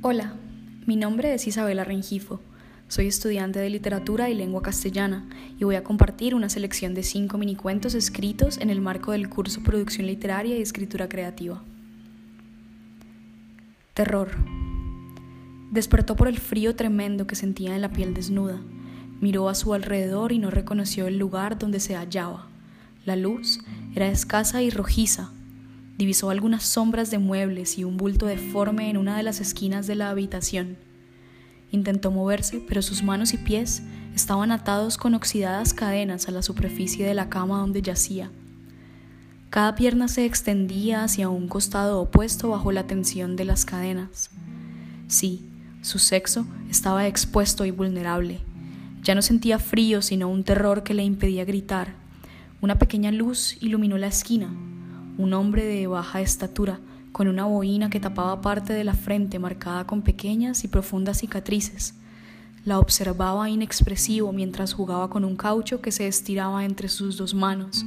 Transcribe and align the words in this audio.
Hola, 0.00 0.32
mi 0.86 0.94
nombre 0.94 1.34
es 1.34 1.48
Isabela 1.48 1.82
Rengifo. 1.82 2.40
Soy 2.86 3.08
estudiante 3.08 3.58
de 3.58 3.68
literatura 3.68 4.30
y 4.30 4.34
lengua 4.34 4.62
castellana 4.62 5.28
y 5.58 5.64
voy 5.64 5.74
a 5.74 5.82
compartir 5.82 6.36
una 6.36 6.48
selección 6.48 6.94
de 6.94 7.02
cinco 7.02 7.36
minicuentos 7.36 7.96
escritos 7.96 8.58
en 8.58 8.70
el 8.70 8.80
marco 8.80 9.10
del 9.10 9.28
curso 9.28 9.60
Producción 9.64 10.06
Literaria 10.06 10.56
y 10.56 10.62
Escritura 10.62 11.08
Creativa. 11.08 11.64
Terror. 13.92 14.30
Despertó 15.72 16.14
por 16.14 16.28
el 16.28 16.38
frío 16.38 16.76
tremendo 16.76 17.26
que 17.26 17.34
sentía 17.34 17.74
en 17.74 17.82
la 17.82 17.90
piel 17.90 18.14
desnuda. 18.14 18.60
Miró 19.20 19.48
a 19.48 19.56
su 19.56 19.74
alrededor 19.74 20.30
y 20.30 20.38
no 20.38 20.52
reconoció 20.52 21.08
el 21.08 21.18
lugar 21.18 21.58
donde 21.58 21.80
se 21.80 21.96
hallaba. 21.96 22.46
La 23.04 23.16
luz 23.16 23.58
era 23.96 24.06
escasa 24.06 24.62
y 24.62 24.70
rojiza, 24.70 25.32
divisó 25.98 26.30
algunas 26.30 26.62
sombras 26.62 27.10
de 27.10 27.18
muebles 27.18 27.76
y 27.76 27.84
un 27.84 27.96
bulto 27.96 28.26
deforme 28.26 28.88
en 28.88 28.96
una 28.96 29.16
de 29.16 29.24
las 29.24 29.40
esquinas 29.40 29.88
de 29.88 29.96
la 29.96 30.10
habitación. 30.10 30.78
Intentó 31.72 32.12
moverse, 32.12 32.64
pero 32.66 32.80
sus 32.80 33.02
manos 33.02 33.34
y 33.34 33.36
pies 33.36 33.82
estaban 34.14 34.52
atados 34.52 34.96
con 34.96 35.14
oxidadas 35.14 35.74
cadenas 35.74 36.28
a 36.28 36.30
la 36.30 36.42
superficie 36.42 37.04
de 37.04 37.14
la 37.14 37.28
cama 37.28 37.58
donde 37.58 37.82
yacía. 37.82 38.30
Cada 39.50 39.74
pierna 39.74 40.08
se 40.08 40.24
extendía 40.24 41.02
hacia 41.02 41.28
un 41.28 41.48
costado 41.48 42.00
opuesto 42.00 42.50
bajo 42.50 42.70
la 42.70 42.86
tensión 42.86 43.34
de 43.34 43.44
las 43.44 43.64
cadenas. 43.64 44.30
Sí, 45.08 45.50
su 45.82 45.98
sexo 45.98 46.46
estaba 46.70 47.06
expuesto 47.06 47.64
y 47.64 47.70
vulnerable. 47.70 48.40
Ya 49.02 49.14
no 49.14 49.22
sentía 49.22 49.58
frío, 49.58 50.02
sino 50.02 50.28
un 50.28 50.44
terror 50.44 50.82
que 50.84 50.94
le 50.94 51.02
impedía 51.02 51.44
gritar. 51.44 51.94
Una 52.60 52.78
pequeña 52.78 53.10
luz 53.10 53.56
iluminó 53.60 53.96
la 53.98 54.08
esquina, 54.08 54.50
un 55.18 55.34
hombre 55.34 55.64
de 55.64 55.86
baja 55.88 56.20
estatura, 56.20 56.78
con 57.12 57.26
una 57.26 57.44
boina 57.44 57.90
que 57.90 58.00
tapaba 58.00 58.40
parte 58.40 58.72
de 58.72 58.84
la 58.84 58.94
frente 58.94 59.38
marcada 59.38 59.86
con 59.86 60.02
pequeñas 60.02 60.62
y 60.62 60.68
profundas 60.68 61.18
cicatrices. 61.18 61.94
La 62.64 62.78
observaba 62.78 63.50
inexpresivo 63.50 64.32
mientras 64.32 64.72
jugaba 64.72 65.10
con 65.10 65.24
un 65.24 65.36
caucho 65.36 65.80
que 65.80 65.90
se 65.90 66.06
estiraba 66.06 66.64
entre 66.64 66.88
sus 66.88 67.16
dos 67.16 67.34
manos, 67.34 67.84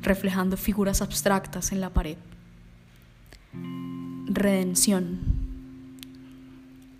reflejando 0.00 0.56
figuras 0.56 1.02
abstractas 1.02 1.72
en 1.72 1.80
la 1.80 1.90
pared. 1.90 2.16
Redención. 4.26 5.18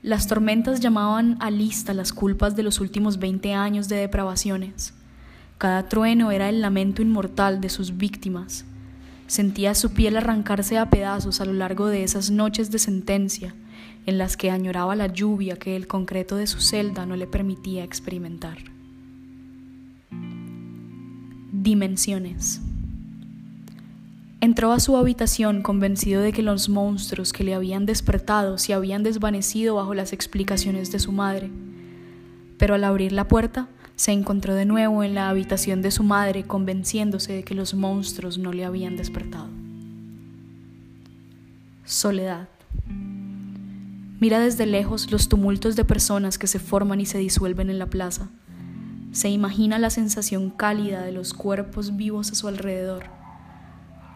Las 0.03 0.27
tormentas 0.27 0.81
llamaban 0.81 1.37
a 1.41 1.51
lista 1.51 1.95
las 1.95 2.13
culpas 2.13 2.57
de 2.57 2.63
los 2.63 2.81
últimos 2.81 3.19
veinte 3.19 3.55
años 3.55 3.89
de 3.89 3.97
depravaciones. 3.97 4.93
Cada 5.57 5.89
trueno 5.89 6.31
era 6.33 6.49
el 6.49 6.61
lamento 6.61 7.01
inmortal 7.01 7.61
de 7.61 7.69
sus 7.69 7.97
víctimas, 7.97 8.65
Sentía 9.31 9.77
su 9.77 9.93
piel 9.93 10.17
arrancarse 10.17 10.77
a 10.77 10.91
pedazos 10.91 11.41
a 11.41 11.45
lo 11.45 11.53
largo 11.53 11.87
de 11.87 12.03
esas 12.03 12.33
noches 12.33 12.73
de 12.73 12.81
sentencia 12.81 13.55
en 14.05 14.19
las 14.19 14.37
que 14.37 14.51
añoraba 14.51 14.97
la 14.97 15.07
lluvia 15.07 15.55
que 15.55 15.77
el 15.77 15.87
concreto 15.87 16.35
de 16.35 16.49
su 16.49 16.61
celda 16.61 17.07
no 17.07 17.15
le 17.15 17.29
permitía 17.29 17.85
experimentar. 17.85 18.59
Dimensiones. 21.53 22.61
Entró 24.41 24.73
a 24.73 24.81
su 24.81 24.97
habitación 24.97 25.63
convencido 25.63 26.23
de 26.23 26.33
que 26.33 26.43
los 26.43 26.69
monstruos 26.69 27.33
que 27.33 27.45
le 27.45 27.55
habían 27.55 27.87
despertado 27.87 28.59
se 28.59 28.75
habían 28.75 29.05
desvanecido 29.05 29.77
bajo 29.77 29.95
las 29.95 30.13
explicaciones 30.13 30.91
de 30.91 30.99
su 30.99 31.13
madre. 31.13 31.53
Pero 32.59 32.75
al 32.75 32.83
abrir 32.83 33.13
la 33.13 33.29
puerta, 33.29 33.69
se 34.01 34.13
encontró 34.13 34.55
de 34.55 34.65
nuevo 34.65 35.05
en 35.05 35.15
la 35.15 35.29
habitación 35.29 35.83
de 35.83 35.91
su 35.91 36.03
madre 36.03 36.45
convenciéndose 36.45 37.35
de 37.35 37.45
que 37.45 37.55
los 37.55 37.75
monstruos 37.75 38.39
no 38.39 38.51
le 38.51 38.65
habían 38.65 38.97
despertado. 38.97 39.49
Soledad. 41.85 42.49
Mira 44.19 44.41
desde 44.41 44.65
lejos 44.65 45.13
los 45.13 45.29
tumultos 45.29 45.77
de 45.77 45.85
personas 45.85 46.39
que 46.39 46.47
se 46.47 46.59
forman 46.59 47.03
y 47.03 47.05
se 47.05 47.19
disuelven 47.19 47.69
en 47.69 47.79
la 47.79 47.91
plaza. 47.91 48.31
Se 49.13 49.29
imagina 49.29 49.79
la 49.79 49.91
sensación 49.91 50.49
cálida 50.49 51.03
de 51.03 51.13
los 51.13 51.35
cuerpos 51.35 51.99
vivos 51.99 52.33
a 52.33 52.37
su 52.37 52.49
alrededor. 52.49 53.05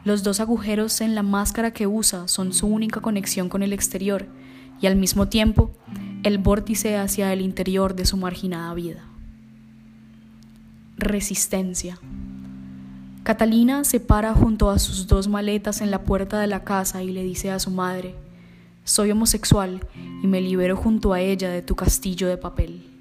Los 0.03 0.23
dos 0.23 0.41
agujeros 0.41 1.03
en 1.03 1.15
la 1.15 1.23
máscara 1.23 1.73
que 1.73 1.87
usa 1.87 2.27
son 2.27 2.55
su 2.55 2.69
única 2.69 3.03
conexión 3.03 3.51
con 3.51 3.63
el 3.63 3.75
exterior 3.75 4.29
y 4.81 4.87
al 4.87 4.97
mismo 4.97 5.29
tiempo 5.29 5.73
el 6.23 6.39
vórtice 6.39 6.97
hacia 6.97 7.31
el 7.35 7.43
interior 7.43 7.95
de 7.95 8.07
su 8.07 8.17
marginada 8.17 8.73
vida 8.73 9.05
resistencia. 10.97 11.99
Catalina 13.23 13.85
se 13.85 14.01
para 14.01 14.35
junto 14.35 14.71
a 14.71 14.79
sus 14.79 15.07
dos 15.07 15.29
maletas 15.29 15.81
en 15.81 15.91
la 15.91 16.03
puerta 16.03 16.41
de 16.41 16.47
la 16.47 16.63
casa 16.63 17.03
y 17.03 17.11
le 17.11 17.23
dice 17.23 17.51
a 17.51 17.59
su 17.59 17.71
madre, 17.71 18.15
soy 18.85 19.11
homosexual 19.11 19.81
y 20.23 20.27
me 20.27 20.41
libero 20.41 20.77
junto 20.77 21.13
a 21.13 21.21
ella 21.21 21.49
de 21.49 21.63
tu 21.63 21.75
castillo 21.75 22.29
de 22.29 22.37
papel. 22.37 22.94